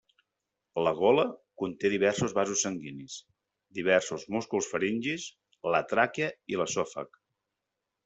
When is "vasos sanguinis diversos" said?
2.39-4.27